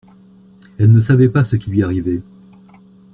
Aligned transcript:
Elle 0.79 0.91
ne 0.93 0.99
savait 0.99 1.29
pas 1.29 1.45
ce 1.45 1.55
qui 1.55 1.69
lui 1.69 1.83
arrivait. 1.83 2.23